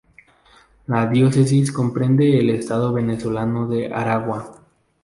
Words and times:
La 0.87 1.05
diócesis 1.05 1.71
comprende 1.71 2.39
el 2.39 2.49
estado 2.49 2.91
venezolano 2.91 3.67
de 3.67 3.93
Aragua. 3.93 4.55